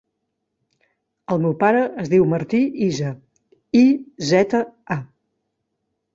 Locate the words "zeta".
4.33-4.65